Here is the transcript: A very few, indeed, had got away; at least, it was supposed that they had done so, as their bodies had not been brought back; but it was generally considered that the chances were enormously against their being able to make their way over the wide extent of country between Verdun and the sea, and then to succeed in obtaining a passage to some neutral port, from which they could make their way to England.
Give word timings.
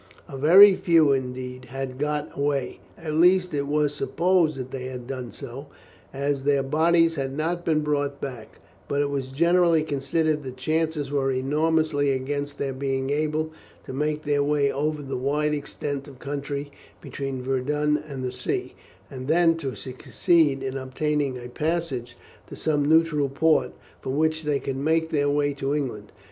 A 0.27 0.35
very 0.35 0.73
few, 0.75 1.11
indeed, 1.11 1.65
had 1.65 1.99
got 1.99 2.35
away; 2.35 2.79
at 2.97 3.13
least, 3.13 3.53
it 3.53 3.67
was 3.67 3.93
supposed 3.93 4.57
that 4.57 4.71
they 4.71 4.85
had 4.85 5.05
done 5.05 5.31
so, 5.31 5.67
as 6.11 6.41
their 6.41 6.63
bodies 6.63 7.13
had 7.13 7.37
not 7.37 7.63
been 7.63 7.81
brought 7.81 8.19
back; 8.19 8.59
but 8.87 8.99
it 8.99 9.11
was 9.11 9.27
generally 9.27 9.83
considered 9.83 10.41
that 10.41 10.49
the 10.49 10.55
chances 10.55 11.11
were 11.11 11.31
enormously 11.31 12.09
against 12.09 12.57
their 12.57 12.73
being 12.73 13.11
able 13.11 13.51
to 13.85 13.93
make 13.93 14.23
their 14.23 14.41
way 14.41 14.71
over 14.71 15.03
the 15.03 15.17
wide 15.17 15.53
extent 15.53 16.07
of 16.07 16.17
country 16.17 16.71
between 16.99 17.43
Verdun 17.43 17.95
and 18.07 18.23
the 18.23 18.31
sea, 18.31 18.73
and 19.11 19.27
then 19.27 19.55
to 19.57 19.75
succeed 19.75 20.63
in 20.63 20.77
obtaining 20.77 21.37
a 21.37 21.47
passage 21.47 22.17
to 22.47 22.55
some 22.55 22.83
neutral 22.89 23.29
port, 23.29 23.71
from 23.99 24.17
which 24.17 24.45
they 24.45 24.59
could 24.59 24.77
make 24.77 25.11
their 25.11 25.29
way 25.29 25.53
to 25.53 25.75
England. 25.75 26.11